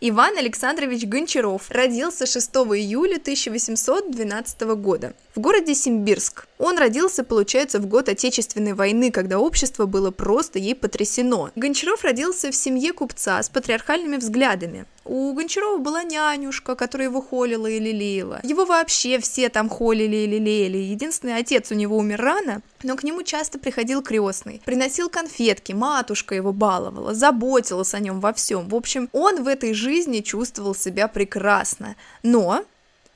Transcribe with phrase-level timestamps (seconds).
[0.00, 6.46] Иван Александрович Гончаров родился 6 июля 1812 года в городе Симбирск.
[6.58, 11.50] Он родился, получается, в год Отечественной войны, когда общество было просто ей потрясено.
[11.56, 14.86] Гончаров родился в семье купца с патриархальными взглядами.
[15.08, 18.40] У Гончарова была нянюшка, которая его холила и лелеяла.
[18.42, 20.76] Его вообще все там холили и лелеяли.
[20.76, 24.60] Единственный отец у него умер рано, но к нему часто приходил крестный.
[24.66, 28.68] Приносил конфетки, матушка его баловала, заботилась о нем во всем.
[28.68, 31.96] В общем, он в этой жизни чувствовал себя прекрасно.
[32.22, 32.64] Но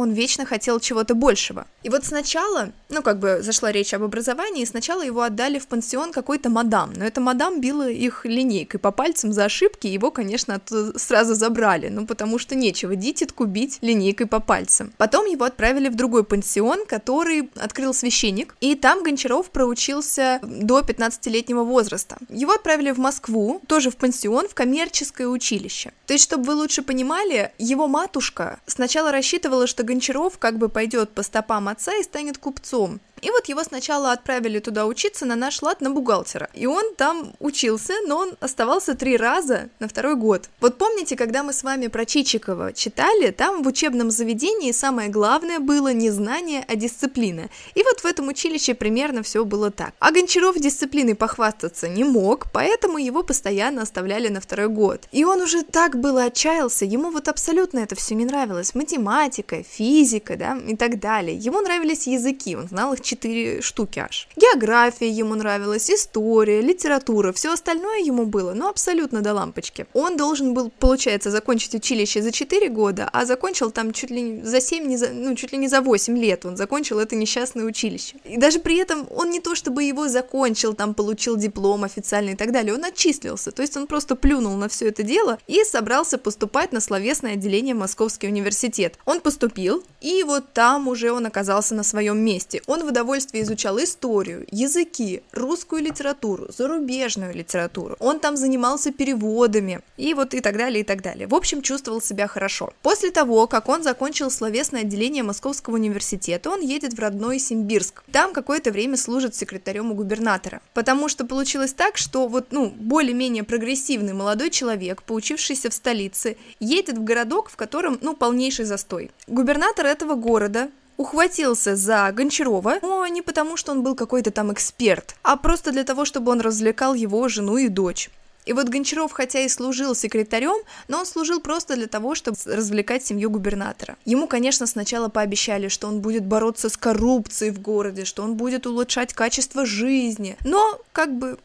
[0.00, 1.66] он вечно хотел чего-то большего.
[1.82, 6.12] И вот сначала, ну, как бы зашла речь об образовании, сначала его отдали в пансион
[6.12, 10.60] какой-то мадам, но эта мадам била их линейкой по пальцам за ошибки, его, конечно,
[10.96, 14.92] сразу забрали, ну, потому что нечего дитятку бить линейкой по пальцам.
[14.96, 21.62] Потом его отправили в другой пансион, который открыл священник, и там Гончаров проучился до 15-летнего
[21.62, 22.18] возраста.
[22.28, 25.92] Его отправили в Москву, тоже в пансион, в коммерческое училище.
[26.06, 31.10] То есть, чтобы вы лучше понимали, его матушка сначала рассчитывала, что Гончаров как бы пойдет
[31.10, 33.00] по стопам отца и станет купцом.
[33.22, 36.48] И вот его сначала отправили туда учиться на наш лад на бухгалтера.
[36.54, 40.48] И он там учился, но он оставался три раза на второй год.
[40.60, 45.58] Вот помните, когда мы с вами про Чичикова читали, там в учебном заведении самое главное
[45.58, 47.48] было не знание, а дисциплина.
[47.74, 49.94] И вот в этом училище примерно все было так.
[49.98, 55.06] А Гончаров дисциплиной похвастаться не мог, поэтому его постоянно оставляли на второй год.
[55.12, 58.74] И он уже так было отчаялся, ему вот абсолютно это все не нравилось.
[58.74, 61.36] Математика, физика, да, и так далее.
[61.36, 64.28] Ему нравились языки, он знал их четыре штуки аж.
[64.36, 69.86] География ему нравилась, история, литература, все остальное ему было, ну, абсолютно до лампочки.
[69.94, 74.60] Он должен был, получается, закончить училище за 4 года, а закончил там чуть ли за
[74.60, 78.16] 7, не за, ну, чуть ли не за 8 лет он закончил это несчастное училище.
[78.24, 82.36] И даже при этом он не то чтобы его закончил, там, получил диплом официальный и
[82.36, 86.16] так далее, он отчислился, то есть он просто плюнул на все это дело и собрался
[86.16, 88.98] поступать на словесное отделение Московский университет.
[89.04, 92.62] Он поступил, и вот там уже он оказался на своем месте.
[92.66, 97.96] Он выдавал удовольствие изучал историю, языки, русскую литературу, зарубежную литературу.
[97.98, 101.26] Он там занимался переводами и вот и так далее, и так далее.
[101.26, 102.74] В общем, чувствовал себя хорошо.
[102.82, 108.02] После того, как он закончил словесное отделение Московского университета, он едет в родной Симбирск.
[108.12, 110.60] Там какое-то время служит секретарем у губернатора.
[110.74, 116.98] Потому что получилось так, что вот, ну, более-менее прогрессивный молодой человек, поучившийся в столице, едет
[116.98, 119.10] в городок, в котором, ну, полнейший застой.
[119.26, 125.14] Губернатор этого города ухватился за Гончарова, но не потому, что он был какой-то там эксперт,
[125.22, 128.10] а просто для того, чтобы он развлекал его жену и дочь.
[128.44, 130.58] И вот Гончаров, хотя и служил секретарем,
[130.88, 133.96] но он служил просто для того, чтобы развлекать семью губернатора.
[134.04, 138.66] Ему, конечно, сначала пообещали, что он будет бороться с коррупцией в городе, что он будет
[138.66, 141.38] улучшать качество жизни, но как бы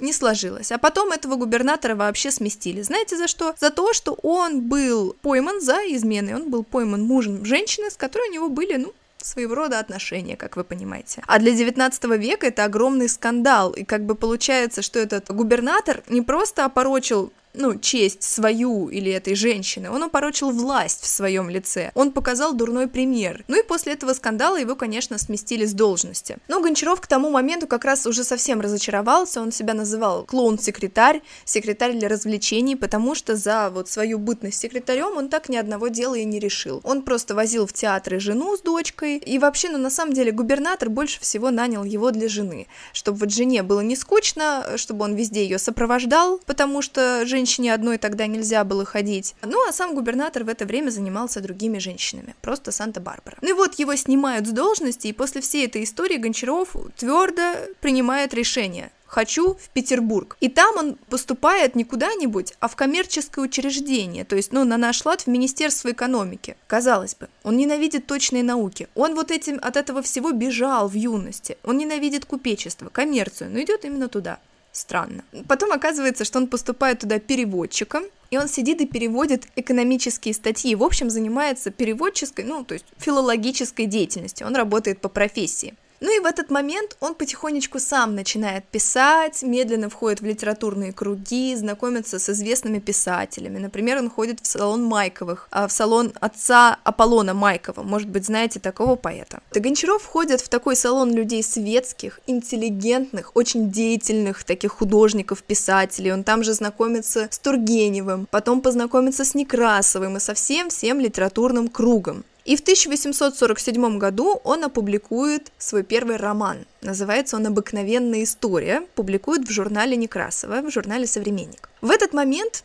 [0.00, 0.72] не сложилось.
[0.72, 2.82] А потом этого губернатора вообще сместили.
[2.82, 3.54] Знаете за что?
[3.58, 6.34] За то, что он был пойман за изменой.
[6.34, 8.92] Он был пойман мужем женщины, с которой у него были, ну,
[9.24, 11.22] своего рода отношения, как вы понимаете.
[11.26, 16.22] А для 19 века это огромный скандал, и как бы получается, что этот губернатор не
[16.22, 22.12] просто опорочил ну, честь свою или этой женщины, он опорочил власть в своем лице, он
[22.12, 23.44] показал дурной пример.
[23.48, 26.38] Ну и после этого скандала его, конечно, сместили с должности.
[26.48, 31.94] Но Гончаров к тому моменту как раз уже совсем разочаровался, он себя называл клоун-секретарь, секретарь
[31.94, 36.24] для развлечений, потому что за вот свою бытность секретарем он так ни одного дела и
[36.24, 36.80] не решил.
[36.84, 40.88] Он просто возил в театры жену с дочкой, и вообще, ну, на самом деле, губернатор
[40.88, 45.42] больше всего нанял его для жены, чтобы вот жене было не скучно, чтобы он везде
[45.42, 49.34] ее сопровождал, потому что женщина женщине одной тогда нельзя было ходить.
[49.42, 53.38] Ну, а сам губернатор в это время занимался другими женщинами, просто Санта-Барбара.
[53.40, 57.42] Ну и вот его снимают с должности, и после всей этой истории Гончаров твердо
[57.80, 60.36] принимает решение хочу в Петербург.
[60.40, 65.04] И там он поступает не куда-нибудь, а в коммерческое учреждение, то есть, ну, на наш
[65.04, 66.56] лад в Министерство экономики.
[66.68, 68.86] Казалось бы, он ненавидит точные науки.
[68.94, 71.58] Он вот этим от этого всего бежал в юности.
[71.64, 74.38] Он ненавидит купечество, коммерцию, но идет именно туда.
[74.72, 75.24] Странно.
[75.48, 80.74] Потом оказывается, что он поступает туда переводчиком, и он сидит и переводит экономические статьи.
[80.76, 84.46] В общем, занимается переводческой, ну, то есть филологической деятельностью.
[84.46, 85.74] Он работает по профессии.
[86.00, 91.54] Ну и в этот момент он потихонечку сам начинает писать, медленно входит в литературные круги,
[91.54, 93.58] знакомится с известными писателями.
[93.58, 97.82] Например, он ходит в салон Майковых, а в салон отца Аполлона Майкова.
[97.82, 99.40] Может быть, знаете такого поэта.
[99.54, 106.14] Гончаров входит в такой салон людей светских, интеллигентных, очень деятельных таких художников, писателей.
[106.14, 112.24] Он там же знакомится с Тургеневым, потом познакомится с Некрасовым и со всем-всем литературным кругом.
[112.50, 116.66] И в 1847 году он опубликует свой первый роман.
[116.82, 121.68] Называется он «Обыкновенная история», публикует в журнале Некрасова, в журнале «Современник».
[121.80, 122.64] В этот момент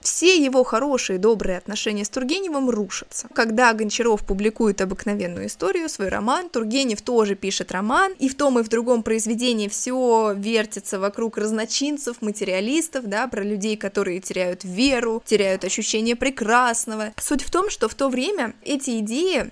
[0.00, 3.28] все его хорошие, добрые отношения с Тургеневым рушатся.
[3.34, 8.62] Когда Гончаров публикует обыкновенную историю, свой роман, Тургенев тоже пишет роман, и в том и
[8.62, 15.64] в другом произведении все вертится вокруг разночинцев, материалистов, да, про людей, которые теряют веру, теряют
[15.64, 17.12] ощущение прекрасного.
[17.20, 19.50] Суть в том, что в то время эти идеи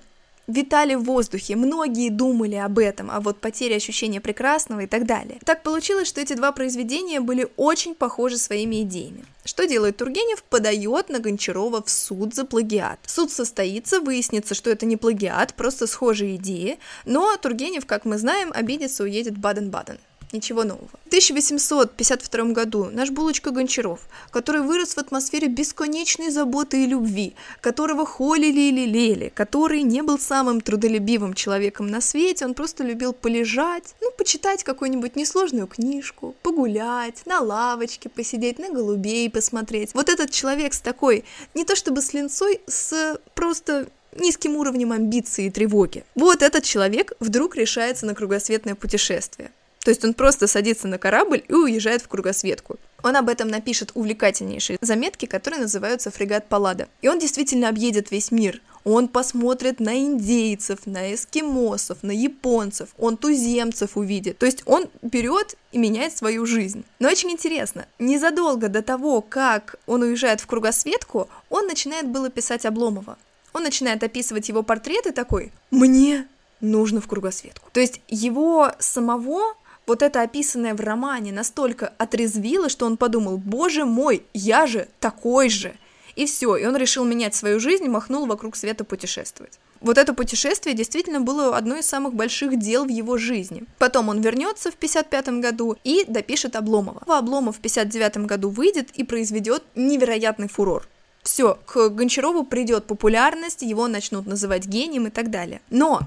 [0.49, 5.39] витали в воздухе, многие думали об этом, а вот потеря ощущения прекрасного и так далее.
[5.45, 9.25] Так получилось, что эти два произведения были очень похожи своими идеями.
[9.45, 10.43] Что делает Тургенев?
[10.43, 12.99] Подает на Гончарова в суд за плагиат.
[13.07, 18.51] Суд состоится, выяснится, что это не плагиат, просто схожие идеи, но Тургенев, как мы знаем,
[18.55, 19.99] обидится, уедет в Баден-Баден.
[20.33, 20.89] Ничего нового.
[21.05, 28.05] В 1852 году наш Булочка Гончаров, который вырос в атмосфере бесконечной заботы и любви, которого
[28.05, 33.95] холили и лелели, который не был самым трудолюбивым человеком на свете, он просто любил полежать,
[34.03, 39.95] ну, почитать какую-нибудь несложную книжку, погулять, на лавочке посидеть, на голубей посмотреть.
[39.95, 45.47] Вот этот человек с такой, не то чтобы с линцой, с просто низким уровнем амбиции
[45.47, 46.05] и тревоги.
[46.15, 49.53] Вот этот человек вдруг решается на кругосветное путешествие.
[49.81, 52.79] То есть он просто садится на корабль и уезжает в кругосветку.
[53.03, 56.89] Он об этом напишет увлекательнейшие заметки, которые называются «Фрегат Паллада».
[57.01, 58.61] И он действительно объедет весь мир.
[58.85, 64.39] Он посмотрит на индейцев, на эскимосов, на японцев, он туземцев увидит.
[64.39, 66.85] То есть он берет и меняет свою жизнь.
[66.99, 72.65] Но очень интересно, незадолго до того, как он уезжает в кругосветку, он начинает было писать
[72.65, 73.19] Обломова.
[73.53, 76.27] Он начинает описывать его портреты такой «Мне
[76.61, 77.69] нужно в кругосветку».
[77.73, 79.55] То есть его самого
[79.89, 85.49] вот это описанное в романе настолько отрезвило, что он подумал, боже мой, я же такой
[85.49, 85.75] же.
[86.15, 89.59] И все, и он решил менять свою жизнь и махнул вокруг света путешествовать.
[89.81, 93.65] Вот это путешествие действительно было одно из самых больших дел в его жизни.
[93.79, 97.03] Потом он вернется в 55 году и допишет Обломова.
[97.07, 100.89] Обломов в 59 году выйдет и произведет невероятный фурор.
[101.23, 105.61] Все, к Гончарову придет популярность, его начнут называть гением и так далее.
[105.71, 106.01] Но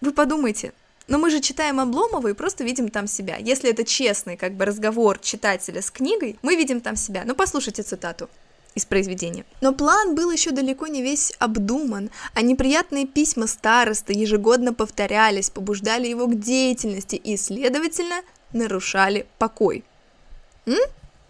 [0.00, 0.72] вы подумайте,
[1.10, 3.36] но мы же читаем Обломова и просто видим там себя.
[3.36, 7.24] Если это честный как бы разговор читателя с книгой, мы видим там себя.
[7.26, 8.30] Ну, послушайте цитату
[8.76, 9.44] из произведения.
[9.60, 16.06] Но план был еще далеко не весь обдуман, а неприятные письма староста ежегодно повторялись, побуждали
[16.06, 18.22] его к деятельности и, следовательно,
[18.52, 19.82] нарушали покой.
[20.66, 20.78] М?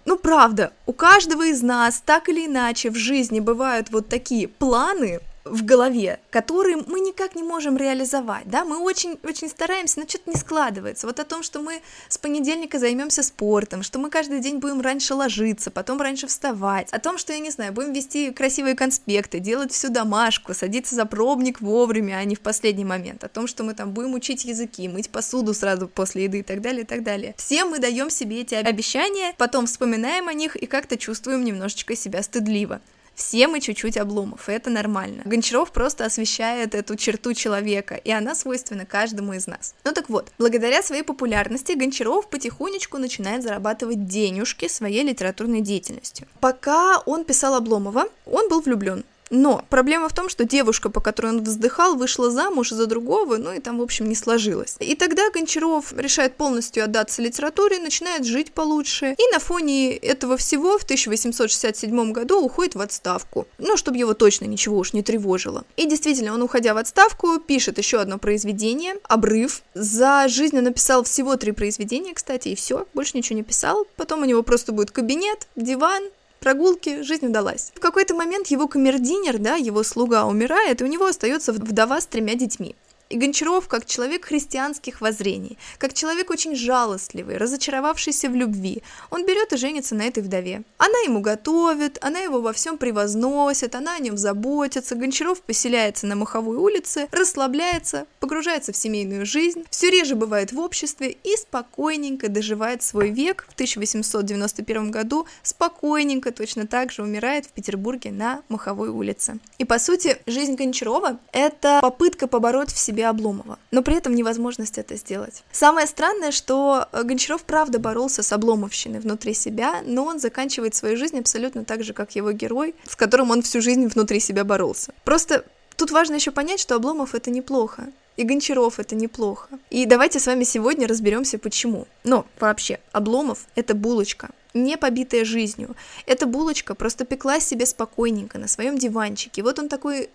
[0.04, 5.20] Ну правда, у каждого из нас так или иначе в жизни бывают вот такие планы,
[5.50, 10.37] в голове, которые мы никак не можем реализовать, да, мы очень-очень стараемся, но что-то не
[10.37, 11.06] складывается.
[11.06, 15.14] Вот о том, что мы с понедельника займемся спортом, что мы каждый день будем раньше
[15.14, 19.73] ложиться, потом раньше вставать, о том, что, я не знаю, будем вести красивые конспекты, делать
[19.73, 23.75] всю домашку, садиться за пробник вовремя, а не в последний момент, о том, что мы
[23.75, 27.35] там будем учить языки, мыть посуду сразу после еды и так далее, и так далее.
[27.37, 32.23] Все мы даем себе эти обещания, потом вспоминаем о них и как-то чувствуем немножечко себя
[32.23, 32.80] стыдливо.
[33.20, 35.20] Все мы чуть-чуть обломов, и это нормально.
[35.26, 39.74] Гончаров просто освещает эту черту человека, и она свойственна каждому из нас.
[39.84, 46.28] Ну так вот, благодаря своей популярности Гончаров потихонечку начинает зарабатывать денежки своей литературной деятельностью.
[46.40, 49.04] Пока он писал Обломова, он был влюблен.
[49.30, 53.52] Но проблема в том, что девушка, по которой он вздыхал, вышла замуж за другого, ну
[53.52, 54.76] и там, в общем, не сложилось.
[54.80, 60.78] И тогда Гончаров решает полностью отдаться литературе, начинает жить получше, и на фоне этого всего
[60.78, 63.46] в 1867 году уходит в отставку.
[63.58, 65.64] Ну, чтобы его точно ничего уж не тревожило.
[65.76, 69.62] И действительно, он, уходя в отставку, пишет еще одно произведение «Обрыв».
[69.75, 73.87] За жизнь он написал всего три произведения, кстати, и все, больше ничего не писал.
[73.96, 76.02] Потом у него просто будет кабинет, диван,
[76.40, 77.73] прогулки, жизнь удалась.
[77.75, 82.06] В какой-то момент его камердинер, да, его слуга умирает, и у него остается вдова с
[82.06, 82.75] тремя детьми.
[83.11, 89.52] И Гончаров, как человек христианских воззрений, как человек очень жалостливый, разочаровавшийся в любви, он берет
[89.52, 90.62] и женится на этой вдове.
[90.79, 94.95] Она ему готовит, она его во всем превозносит, она о нем заботится.
[94.95, 101.17] Гончаров поселяется на Маховой улице, расслабляется, погружается в семейную жизнь, все реже бывает в обществе
[101.25, 103.45] и спокойненько доживает свой век.
[103.50, 109.40] В 1891 году спокойненько точно так же умирает в Петербурге на Маховой улице.
[109.59, 114.14] И по сути, жизнь Гончарова— это попытка побороть в себе себе Обломова, но при этом
[114.14, 115.42] невозможность это сделать.
[115.52, 120.97] Самое странное, что э, Гончаров правда боролся с Обломовщиной внутри себя, но он заканчивает свою
[120.97, 124.92] жизнь абсолютно так же, как его герой, с которым он всю жизнь внутри себя боролся.
[125.04, 125.45] Просто
[125.76, 127.88] Тут важно еще понять, что Обломов это неплохо,
[128.19, 129.49] и Гончаров это неплохо.
[129.71, 131.87] И давайте с вами сегодня разберемся, почему.
[132.04, 135.75] Но вообще, Обломов это булочка, не побитая жизнью.
[136.04, 139.42] Эта булочка просто пеклась себе спокойненько на своем диванчике.
[139.42, 140.11] Вот он такой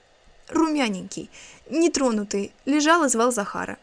[0.50, 1.30] румяненький,
[1.70, 3.78] нетронутый, лежал и звал Захара.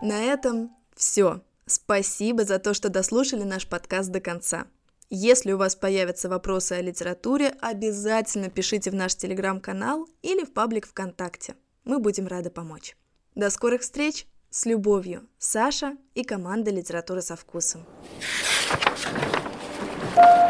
[0.00, 1.40] На этом все.
[1.66, 4.66] Спасибо за то, что дослушали наш подкаст до конца.
[5.10, 10.86] Если у вас появятся вопросы о литературе, обязательно пишите в наш телеграм-канал или в паблик
[10.86, 11.54] ВКонтакте.
[11.84, 12.96] Мы будем рады помочь.
[13.34, 14.26] До скорых встреч!
[14.50, 17.86] С любовью, Саша и команда «Литература со вкусом».
[20.14, 20.41] thank you